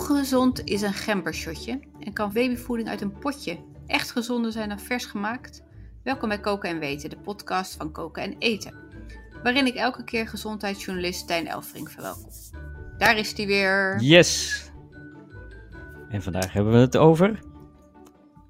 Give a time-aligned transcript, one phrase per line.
[0.00, 5.04] gezond is een gembershotje en kan babyvoeding uit een potje echt gezonder zijn dan vers
[5.04, 5.62] gemaakt?
[6.02, 8.74] Welkom bij Koken en Weten, de podcast van Koken en Eten,
[9.42, 12.30] waarin ik elke keer gezondheidsjournalist Stijn Elfring verwelkom.
[12.98, 14.00] Daar is hij weer.
[14.00, 14.64] Yes!
[16.08, 17.38] En vandaag hebben we het over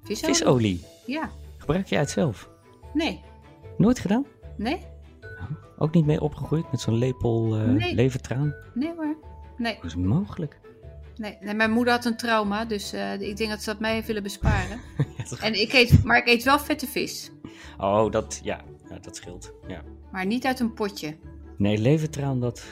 [0.03, 0.35] Visolie?
[0.35, 0.85] visolie.
[1.05, 1.29] Ja.
[1.57, 2.49] Gebruik jij het zelf?
[2.93, 3.21] Nee.
[3.77, 4.25] Nooit gedaan?
[4.57, 4.79] Nee?
[5.77, 7.95] Ook niet mee opgegroeid met zo'n lepel eh Nee.
[7.95, 8.55] levertraan?
[8.73, 9.15] Nee hoor.
[9.57, 9.75] Nee.
[9.75, 10.59] Hoe is het mogelijk?
[11.21, 11.37] Nee.
[11.41, 14.23] nee mijn moeder had een trauma, dus eh, ik denk dat ze dat mij willen
[14.23, 14.79] besparen.
[15.17, 17.31] Ja, en ik eet, maar ik eet wel vette vis.
[17.77, 19.53] Oh, dat, ja, ja, dat scheelt.
[19.67, 19.81] Ja.
[20.11, 21.17] Maar niet uit een potje.
[21.57, 22.63] Nee, levertraan, dat,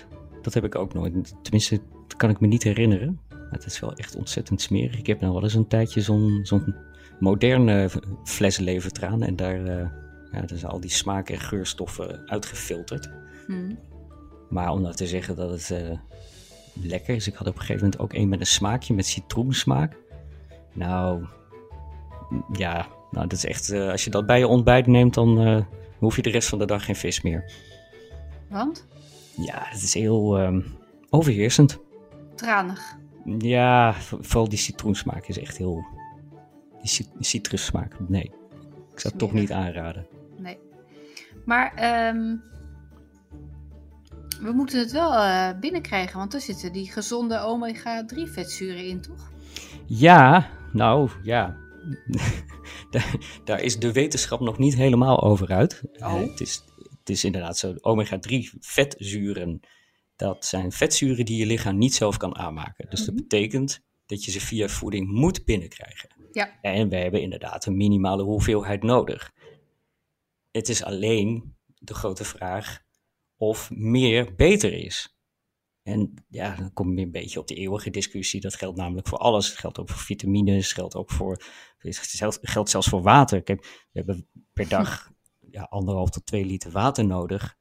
[0.42, 1.34] dat heb ik ook nooit.
[1.42, 3.20] Tenminste, dat kan ik me niet herinneren.
[3.52, 4.98] Het is wel echt ontzettend smerig.
[4.98, 6.76] Ik heb nou wel eens een tijdje zo'n zo'n
[7.20, 7.90] moderne
[8.24, 9.24] fles levertraan.
[9.24, 9.88] En daar, eh
[10.32, 13.10] ja, zijn al die smaak- en geurstoffen uitgefilterd.
[13.46, 13.74] Hm.
[14.50, 15.98] Maar om nou te zeggen dat het eh,
[16.82, 19.98] lekker is, ik had op een gegeven moment ook een met een smaakje, met citroensmaak.
[20.74, 21.26] Nou,
[22.52, 25.62] ja, nou, dat is echt, eh, als je dat bij je ontbijt neemt, dan eh,
[25.98, 27.52] hoef je de rest van de dag geen vis meer.
[28.48, 28.88] Want?
[29.36, 30.62] Ja, het is heel ehm,
[31.10, 31.80] overheersend.
[32.36, 32.98] Tranig.
[33.38, 35.86] Ja, vooral die citroensmaak is echt heel,
[36.82, 38.32] die cit- citrussmaak, nee.
[38.94, 40.08] Ik zou het toch niet aanraden.
[40.38, 40.58] Nee.
[41.46, 42.36] Maar ehm,
[44.42, 49.32] we moeten het wel eh, binnenkrijgen, want er zitten die gezonde omega-3 vetzuren in, toch?
[49.86, 51.58] Ja, nou ja.
[52.92, 55.82] daar, daar is de wetenschap nog niet helemaal over uit.
[55.94, 56.14] Oh.
[56.14, 56.64] Eh, het, is,
[57.00, 59.60] het is inderdaad zo, omega-3 vetzuren,
[60.16, 62.90] dat zijn vetzuren die je lichaam niet zelf kan aanmaken.
[62.90, 63.24] Dus dat Mhm.
[63.24, 66.10] betekent dat je ze via voeding moet binnenkrijgen.
[66.32, 66.60] Ja.
[66.62, 69.32] En we hebben inderdaad een minimale hoeveelheid nodig.
[70.52, 72.82] Het is alleen de grote vraag
[73.40, 75.18] of meer beter is.
[75.84, 78.42] En ja, dan kom je een beetje op de eeuwige discussie.
[78.42, 79.48] Dat geldt namelijk voor alles.
[79.50, 81.44] Het geldt ook voor vitamines, geldt ook voor.
[81.78, 81.98] Het
[82.42, 83.42] geldt- zelfs voor water.
[83.44, 85.12] Kijk, we hebben per dag
[85.52, 87.58] ja, anderhalf tot twee liter water nodig.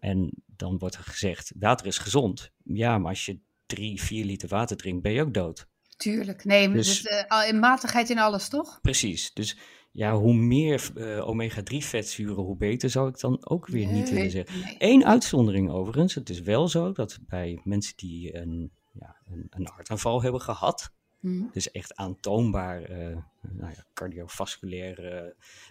[0.00, 2.50] En dan wordt er gezegd: water is gezond.
[2.64, 5.68] Ja, maar als je drie, vier liter water drinkt, ben je ook dood.
[5.96, 6.44] Tuurlijk.
[6.44, 8.80] Nee, Dus- dus, in matigheid in alles, toch?
[8.80, 9.32] Precies.
[9.32, 9.56] Dus
[9.94, 14.30] ja, hoe meer eh, omega-3 vetzuren, hoe beter zou ik dan ook weer niet willen
[14.30, 14.60] zeggen.
[14.60, 14.76] Nee.
[14.78, 16.14] Eén uitzondering overigens.
[16.14, 20.92] Het is wel zo dat bij mensen die een, ja, een, een hartaanval hebben gehad,
[21.20, 21.42] Hm.
[21.52, 25.30] dus echt aantoonbaar eh, nou ja, cardiovasculair eh,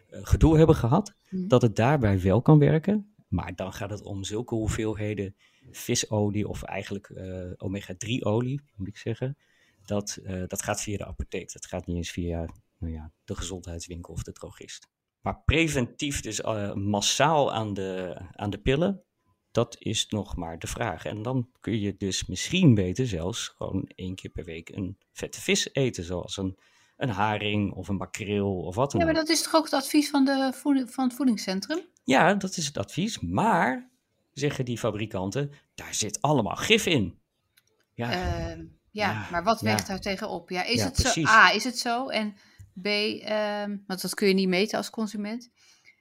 [0.09, 1.47] gedoe hebben gehad, Hm.
[1.47, 3.13] dat het daarbij wel kan werken.
[3.27, 5.35] Maar dan gaat het om zulke hoeveelheden
[5.71, 9.37] visolie of eigenlijk eh, omega-3 olie, moet ik zeggen.
[9.85, 11.53] Dat, dat gaat via de apotheek.
[11.53, 12.45] Dat gaat niet eens via
[12.83, 14.87] nou ja, de gezondheidswinkel of de drogist.
[15.21, 19.03] Maar preventief, dus eh, massaal aan de, aan de pillen,
[19.51, 21.05] dat is nog maar de vraag.
[21.05, 25.41] En dan kun je dus misschien beter zelfs gewoon één keer per week een vette
[25.41, 26.03] vis eten.
[26.03, 26.57] Zoals een,
[26.97, 29.21] een haring of een makreel of wat dan Ja, maar ook.
[29.27, 31.79] dat is toch ook het advies van, de voeding, van het voedingscentrum?
[32.03, 33.19] Ja, dat is het advies.
[33.19, 33.89] Maar,
[34.33, 37.19] zeggen die fabrikanten, daar zit allemaal gif in.
[37.93, 39.65] Ja, Ehm, ja, Ja, maar wat ja.
[39.65, 40.49] weegt daar tegenop?
[40.49, 41.21] Ja, is Ja, het zo?
[41.55, 42.07] is het zo?
[42.07, 42.35] En
[42.81, 45.49] B, ehm, want dat kun je niet meten als consument.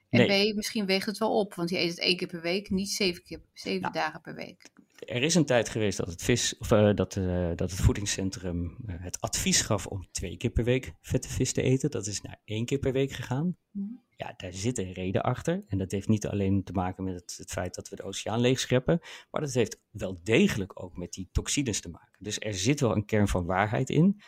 [0.09, 0.51] En Nee.
[0.51, 2.89] B, misschien weegt het wel op, want je eet het één keer per week, niet
[2.89, 3.93] zeven, keer, zeven Nou.
[3.93, 4.71] dagen per week.
[5.07, 8.77] er is een tijd geweest dat het, vis, of, eh, dat, eh, dat het voedingscentrum
[8.87, 11.91] eh, het advies gaf om twee keer per week vette vis te eten.
[11.91, 13.57] Dat is naar één keer per week gegaan.
[13.71, 13.85] Mhm.
[14.17, 15.63] Ja, daar zit een reden achter.
[15.67, 18.39] En dat heeft niet alleen te maken met het, het feit dat we de oceaan
[18.39, 18.99] leegscheppen,
[19.31, 22.17] maar dat heeft wel degelijk ook met die toxines te maken.
[22.19, 24.21] Dus er zit wel een kern van waarheid in.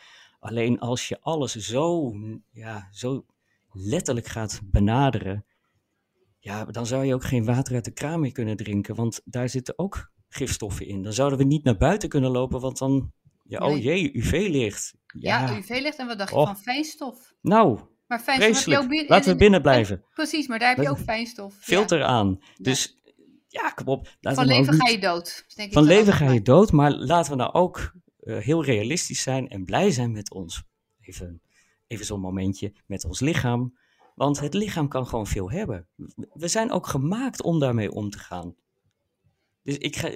[0.48, 2.12] Alleen als je alles zo,
[2.50, 3.26] ja, zo
[3.72, 5.44] letterlijk gaat benaderen,
[6.38, 9.48] ja, dan zou je ook geen water uit de kraan meer kunnen drinken, want daar
[9.48, 11.02] zitten ook gifstoffen in.
[11.02, 13.12] Dan zouden we niet naar buiten kunnen lopen, want dan,
[13.42, 14.94] ja, oh jee, UV-licht.
[15.06, 16.46] Ja, Ja, UV-licht en wat dacht je Oh.
[16.46, 17.34] van fijnstof?
[17.40, 18.82] nou, Maar fijnstof heb je vreselijk.
[18.82, 19.08] ook binnen.
[19.08, 20.04] Laten we binnen blijven.
[20.14, 21.52] Precies, maar daar heb je ook fijnstof.
[21.54, 21.58] Ja.
[21.60, 22.38] Filter aan.
[22.56, 22.96] Dus,
[23.48, 24.04] ja, kom op.
[24.20, 25.44] laten Van we nou leven niet- ga je dood.
[25.54, 27.92] denk Van leven ga je dood, maar laten we nou ook
[28.34, 30.62] heel realistisch zijn en blij zijn met ons.
[31.00, 31.40] Even,
[31.86, 33.78] even zo'n momentje met ons lichaam.
[34.14, 35.88] Want het lichaam kan gewoon veel hebben.
[36.32, 38.54] We zijn ook gemaakt om daarmee om te gaan.
[39.62, 40.10] Dus ik ga,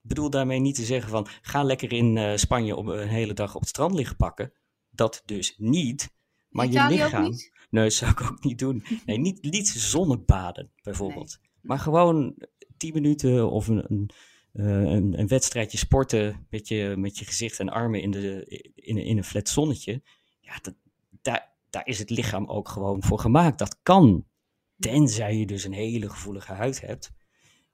[0.00, 3.54] bedoel daarmee niet te zeggen van ga lekker in eh, Spanje op een hele dag
[3.54, 4.52] op het strand liggen pakken.
[4.90, 6.10] Dat dus niet.
[6.48, 7.32] Maar Italië je lichaam.
[7.70, 8.84] Nee, dat zou ik ook niet doen.
[9.04, 11.38] Nee, niet, niet zonnebaden bijvoorbeeld.
[11.60, 12.34] Maar gewoon
[12.76, 14.16] 10 minuten of een, een, eh,
[14.66, 18.44] een, een wedstrijdje sporten met je, met je gezicht en armen in, de,
[18.74, 20.02] in, in een flat zonnetje.
[20.40, 20.74] Ja, dat,
[21.22, 23.58] daar, daar is het lichaam ook gewoon voor gemaakt.
[23.58, 24.26] Dat kan.
[24.78, 27.10] Tenzij je dus een hele gevoelige huid hebt.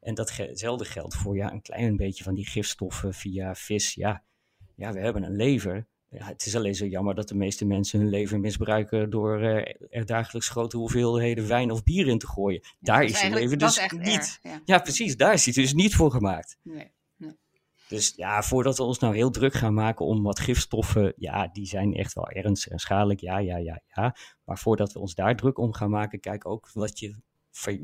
[0.00, 3.94] En datzelfde geldt voor ja, een klein beetje van die gifstoffen via vis.
[3.94, 4.24] Ja,
[4.74, 5.88] ja we hebben een lever.
[6.18, 9.74] Ja, het is alleen zo jammer dat de meeste mensen hun leven misbruiken door eh,
[9.90, 12.62] er dagelijks grote hoeveelheden wijn of bier in te gooien.
[12.80, 14.38] daar is hun eigenlijk- leven dus niet.
[14.42, 14.60] ja.
[14.64, 15.16] Ja, precies.
[15.16, 16.58] Daar is hij dus niet voor gemaakt.
[16.62, 16.92] Nee.
[17.88, 21.66] Dus ja, voordat we ons nou heel druk gaan maken om wat gifstoffen, ja, die
[21.66, 24.16] zijn echt wel ernstig en schadelijk, ja, ja, ja, ja.
[24.44, 27.14] Maar voordat we ons daar druk om gaan maken, kijk ook wat je,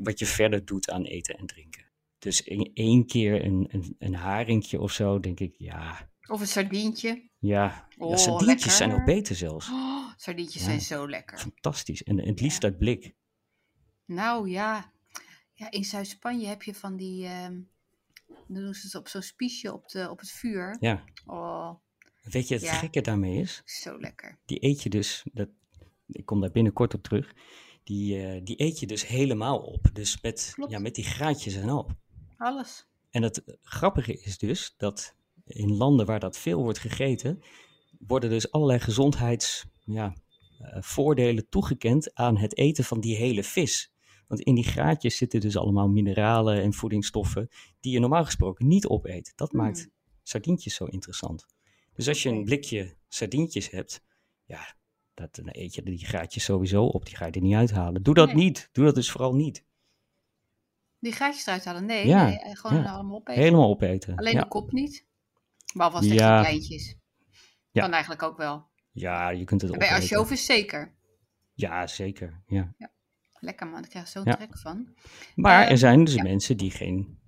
[0.03, 1.85] wat je verder doet aan eten en drinken.
[2.19, 6.47] Dus in één keer een, een, een haringje of zo, denk ik, ja, Of een
[6.47, 7.29] sardientje.
[7.39, 7.63] ja.
[7.89, 9.69] ja Oh, sardientjes zijn nog beter zelfs.
[9.69, 10.67] Oh, sardientjes Ja.
[10.67, 11.39] zijn zo lekker.
[11.39, 12.03] Fantastisch.
[12.03, 13.13] En het liefst uit blik.
[14.05, 14.91] Nou ja.
[15.53, 17.25] Ja, in Zuid-Spanje heb je van die.
[17.25, 17.59] ehm
[18.47, 20.77] dan doen ze het op zo'n spiesje op, de, op het vuur.
[20.79, 21.03] Ja.
[21.25, 21.73] Oh,
[22.23, 24.39] Weet je, het gekke daarmee is, zo lekker.
[24.45, 25.49] die eet je dus, dat,
[26.07, 27.33] ik kom daar binnenkort op terug,
[27.83, 29.89] die, eh, die eet je dus helemaal op.
[29.93, 30.71] Dus met, Klopt.
[30.71, 31.89] ja, met die graatjes en al.
[32.37, 32.85] Alles.
[33.09, 35.15] En het grappige is dus dat
[35.51, 37.41] in landen waar dat veel wordt gegeten,
[37.99, 40.13] worden dus allerlei gezondheids, ja,
[40.59, 43.91] eh, toegekend aan het eten van die hele vis.
[44.27, 47.49] Want in die graatjes zitten dus allemaal mineralen en voedingsstoffen
[47.79, 49.33] die je normaal gesproken niet opeet.
[49.35, 49.89] Dat maakt
[50.23, 51.45] sardientjes zo interessant.
[51.93, 54.03] Dus als je een blikje sardientjes hebt,
[54.45, 54.75] ja,
[55.13, 57.05] dat, dan eet je die graatjes sowieso op.
[57.05, 58.03] Die ga je er niet uithalen.
[58.03, 58.35] Doe dat Nee.
[58.35, 58.69] niet.
[58.71, 59.65] Doe dat dus vooral niet.
[60.99, 61.85] Die gaatjes eruit halen.
[61.85, 62.91] Nee, Ja, nee eh, gewoon ja.
[62.91, 63.41] allemaal opeten.
[63.43, 64.15] Helemaal opeten.
[64.15, 64.41] Alleen ja.
[64.41, 65.05] de kop niet.
[65.73, 66.39] Behalve als het Ja.
[66.41, 66.95] kleintjes.
[67.71, 67.81] Ja.
[67.81, 68.69] Kan eigenlijk ook wel.
[68.91, 70.95] ja, je kunt het En bij ansjovis zeker.
[71.53, 72.43] Ja, zeker.
[72.47, 72.73] Ja.
[73.39, 74.35] Lekker man, ik krijg er zo'n Ja.
[74.35, 74.93] trek van.
[75.35, 76.23] Maar er Ehm, zijn dus ja.
[76.23, 77.19] mensen die geen,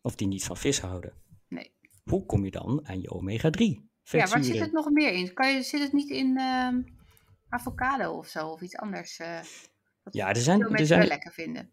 [0.00, 1.12] of die niet van vis houden.
[1.48, 1.72] Nee.
[2.04, 5.32] Hoe kom je dan aan je omega-3 Ja, waar zit het nog meer in?
[5.32, 6.82] Kan je, zit het niet in ehm,
[7.48, 8.48] avocado of zo?
[8.48, 9.16] Of iets anders?
[10.02, 11.70] wat Ja, er veel zijn, er, mensen wel zijn, lekker vinden.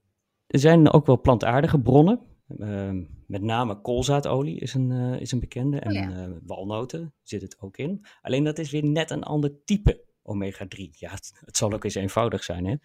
[0.48, 2.22] er zijn ook wel plantaardige bronnen.
[2.60, 5.80] Ehm, met name koolzaadolie is een, eh, is een bekende.
[5.80, 6.24] En Oh ja.
[6.26, 8.06] eh, walnoten zit het ook in.
[8.22, 10.90] Alleen dat is weer net een ander type omega-3.
[10.92, 12.76] Ja, het, het zal ook eens eenvoudig zijn, hè.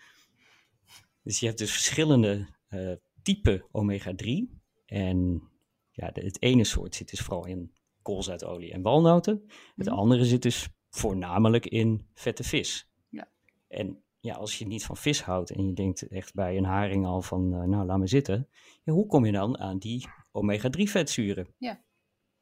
[1.22, 2.92] Dus je hebt dus verschillende eh
[3.22, 4.50] typen omega-3.
[4.86, 5.42] En
[5.90, 7.72] ja, de- het ene soort zit dus vooral in
[8.02, 9.42] koolzaadolie en walnoten.
[9.76, 9.96] Het Mhm.
[9.96, 12.88] andere zit dus voornamelijk in vette vis.
[13.08, 13.28] Ja.
[13.68, 17.06] En ja, als je niet van vis houdt en je denkt echt bij een haring
[17.06, 18.48] al van, eh, nou, laat me zitten.
[18.84, 21.54] Ja, hoe kom je dan aan die omega-3 vetzuren?
[21.58, 21.80] Ja.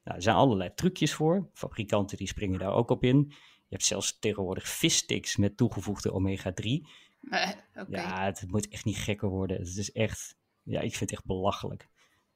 [0.02, 1.50] Nou, er zijn allerlei trucjes voor.
[1.52, 3.26] Fabrikanten die springen daar ook op in.
[3.68, 6.86] Je hebt zelfs tegenwoordig vissticks met toegevoegde omega-3.
[7.20, 7.50] Eh.
[7.88, 9.58] Ja, het moet echt niet gekker worden.
[9.58, 11.88] Het is echt, ja, ik vind het echt belachelijk.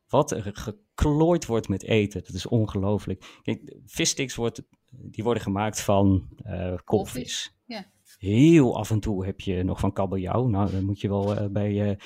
[0.08, 3.38] Wat er geklooid wordt met eten, dat is ongelooflijk.
[3.42, 7.56] Kijk, vissticks wordt, die worden gemaakt van eh koolvis.
[7.64, 7.90] ja.
[8.18, 10.46] Heel af en toe heb je nog van kabeljauw.
[10.46, 11.96] Nou, dan moet je wel eh, bij, eh,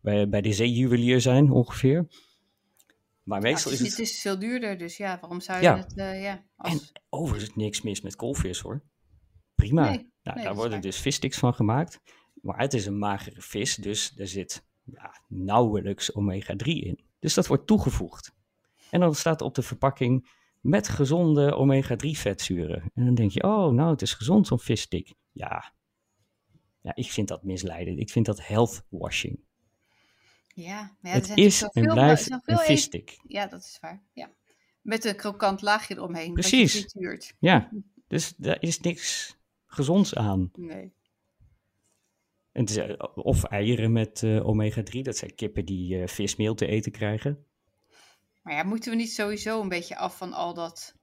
[0.00, 2.06] bij, bij de zeejuwelier zijn, ongeveer.
[3.22, 4.06] Maar Ja, meestal het, is is, het...
[4.06, 5.76] het is veel duurder, dus ja, waarom zou je Ja.
[5.76, 5.96] het...
[5.96, 6.92] eh, ja, En als...
[7.08, 8.82] overigens niks mis met koolvis, hoor.
[9.54, 9.84] Prima.
[9.84, 12.00] Nee, nou, nee, daar worden dus vissticks van gemaakt.
[12.34, 17.04] Maar het is een magere vis, dus er zit ja, nauwelijks omega-3 in.
[17.18, 18.32] Dus dat wordt toegevoegd.
[18.90, 20.28] En dan staat op de verpakking
[20.62, 22.90] met gezonde omega-3 vetzuren.
[22.94, 25.14] En dan denk je, oh, nou, het is gezond zo'n visstick.
[25.32, 25.72] Ja.
[26.80, 27.98] ja, ik vind dat misleidend.
[27.98, 29.40] Ik vind dat health washing.
[30.54, 33.18] Ja, het is en blijft een visstick.
[33.26, 34.02] Ja, dat is waar.
[34.12, 34.30] Ja.
[34.80, 36.32] Met een krokant laagje eromheen.
[36.32, 36.94] Precies.
[37.38, 37.70] Ja,
[38.06, 40.50] dus daar is niks gezonds aan.
[40.54, 40.92] Nee.
[42.52, 45.02] En het is, eh, of eieren met eh, omega-3.
[45.02, 47.46] Dat zijn kippen die eh, vismeel te eten krijgen.
[48.42, 50.94] Maar ja, moeten we niet sowieso een beetje af van al dat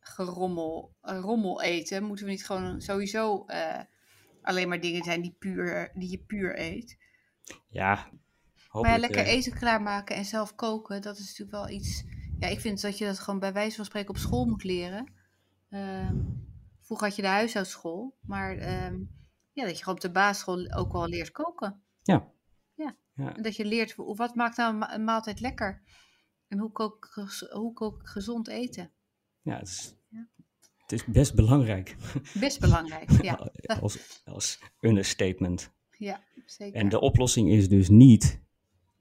[0.00, 2.04] gerommel, eh, rommel eten?
[2.04, 3.80] Moeten we niet gewoon sowieso eh,
[4.42, 6.98] alleen maar dingen zijn die, puur, die je puur eet?
[7.68, 8.08] Ja,
[8.70, 12.04] Maar ja, lekker eh, eten klaarmaken en zelf koken, dat is natuurlijk wel iets...
[12.38, 15.12] Ja, ik vind dat je dat gewoon bij wijze van spreken op school moet leren.
[15.68, 16.16] Ehm,
[16.80, 18.96] vroeger had je de huishoudschool, maar ehm,
[19.52, 21.82] ja, dat je gewoon op de basisschool ook wel leert koken.
[22.02, 22.32] Ja.
[22.74, 22.96] Ja.
[23.14, 23.34] Ja.
[23.34, 25.82] En dat je leert, wat maakt nou een maaltijd lekker?
[26.52, 28.90] En hoe kook, hoe kook ik gezond eten?
[29.42, 30.28] Ja, het is, Ja.
[30.78, 31.96] het is best belangrijk.
[32.40, 33.50] Best belangrijk, ja.
[33.80, 35.72] als, als understatement.
[35.98, 36.80] Ja, zeker.
[36.80, 38.40] En de oplossing is dus niet,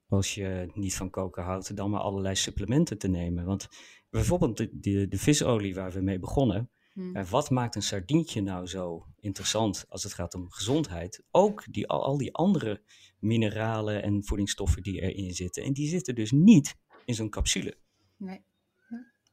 [0.08, 3.46] als je niet van koken houdt, dan maar allerlei supplementen te nemen.
[3.46, 3.67] Want
[4.10, 6.70] bijvoorbeeld de, de, de visolie waar we mee begonnen.
[6.93, 7.15] Hm.
[7.15, 11.24] eh, wat maakt een sardientje nou zo interessant als het gaat om gezondheid?
[11.31, 12.81] Ook die, al, al die andere
[13.20, 15.63] mineralen en voedingsstoffen die erin zitten.
[15.63, 17.77] En die zitten dus niet in zo'n capsule.
[18.17, 18.43] Nee.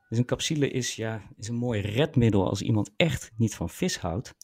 [0.08, 3.98] Dus een capsule is, ja, is een mooi redmiddel als iemand echt niet van vis
[3.98, 4.34] houdt.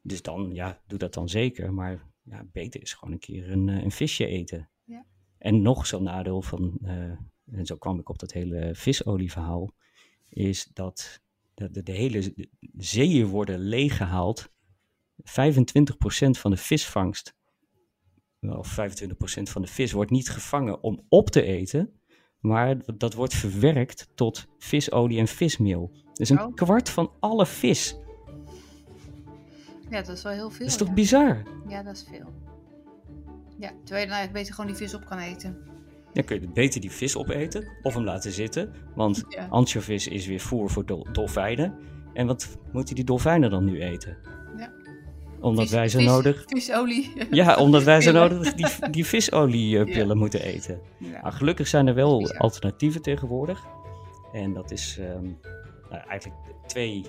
[0.00, 1.72] Dus dan, ja, doe dat dan zeker.
[1.72, 4.70] Maar ja, beter is gewoon een keer een, eh, een visje eten.
[4.84, 5.06] Ja.
[5.38, 7.10] En nog zo'n nadeel van, eh,
[7.46, 9.74] en zo kwam ik op dat hele visolieverhaal,
[10.28, 11.20] is dat
[11.54, 14.50] de, de hele zeeën worden leeggehaald.
[15.16, 17.34] 25% van de visvangst,
[18.48, 21.90] of 25% van de vis, wordt niet gevangen om op te eten.
[22.40, 25.90] Maar dat wordt verwerkt tot visolie en vismeel.
[26.12, 26.54] Dus een Oh.
[26.54, 27.96] kwart van alle vis.
[29.90, 30.58] Ja, dat is wel heel veel.
[30.58, 30.94] Dat is toch ja.
[30.94, 31.42] bizar?
[31.68, 32.32] Ja, dat is veel.
[33.58, 35.56] Ja, terwijl je dan eigenlijk beter gewoon die vis op kan eten.
[36.12, 38.72] Dan kun je beter die vis opeten of hem laten zitten.
[38.94, 39.46] Want Ja.
[39.50, 41.74] ansjovis is weer voer voor dol- dolfijnen.
[42.14, 44.16] En wat moeten die dolfijnen dan nu eten?
[45.42, 46.44] Omdat Vis- wij zo vis- nodig...
[46.46, 47.12] Visolie.
[47.30, 50.14] Ja, omdat wij zo nodig die, die visoliepillen Ja.
[50.14, 50.80] moeten eten.
[50.98, 51.20] Ja.
[51.22, 52.38] Maar gelukkig zijn er wel Bizar.
[52.38, 53.66] alternatieven tegenwoordig.
[54.32, 55.24] En dat is ehm,
[55.90, 57.04] nou, eigenlijk twee...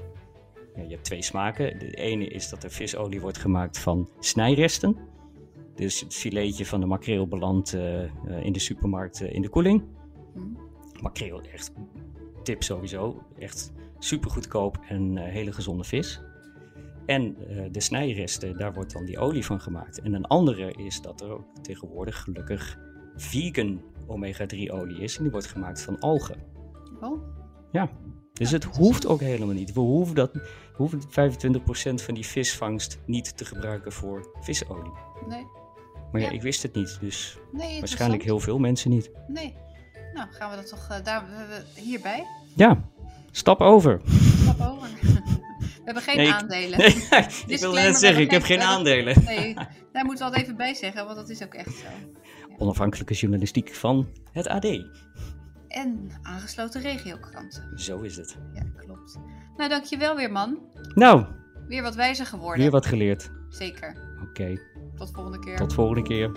[0.76, 1.80] Ja, je hebt twee smaken.
[1.80, 4.98] De ene is dat er visolie wordt gemaakt van snijresten.
[5.76, 8.10] Dus het filetje van de makreel belandt eh, eh,
[8.42, 9.84] in de supermarkt eh, in de koeling.
[10.34, 10.40] Hm.
[11.02, 11.72] Makreel, echt
[12.44, 13.22] tip sowieso.
[13.40, 16.22] Echt super goedkoop en hele gezonde vis.
[17.06, 20.02] En eh, de snijresten, daar wordt dan die olie van gemaakt.
[20.02, 22.78] En een andere is dat er ook tegenwoordig gelukkig
[23.16, 25.18] vegan omega-3 olie is.
[25.18, 26.36] En die wordt gemaakt van algen.
[27.02, 27.22] Oh,
[27.72, 27.90] Ja,
[28.34, 29.74] dus Ja, het hoeft ook helemaal niet.
[29.74, 30.42] We hoeven, dat, we
[30.74, 34.92] hoeven 25% van die visvangst niet te gebruiken voor visolie.
[35.28, 35.46] nee.
[36.12, 36.34] Maar ja, Ja.
[36.34, 39.12] ik wist het niet, dus Nee, waarschijnlijk heel veel mensen niet.
[39.28, 39.56] Nee.
[40.14, 41.46] Nou, gaan we dat toch eh, daar, we-
[41.76, 42.26] we- hierbij?
[42.56, 42.84] Ja,
[43.32, 44.02] stap over.
[44.42, 44.90] Stap over.
[45.86, 46.78] We hebben geen Nee, aandelen.
[46.80, 49.24] Nee, ik wilde net zeggen, ik heb geen geen- aandelen.
[49.26, 49.54] Nee,
[49.92, 51.86] daar moeten we altijd even bij zeggen, want dat is ook echt zo.
[52.58, 54.66] Onafhankelijke journalistiek van het AD.
[55.68, 57.72] En aangesloten regiokranten.
[57.80, 58.38] Zo is het.
[58.54, 59.20] Ja, klopt.
[59.58, 60.60] Nou, dankjewel weer, man.
[60.94, 61.26] Nou,
[61.68, 62.62] Weer wat wijzer geworden.
[62.62, 63.32] weer wat geleerd.
[63.50, 63.96] Zeker.
[64.30, 64.58] Oké,
[64.96, 65.56] Tot volgende keer.
[65.58, 66.32] tot volgende keer.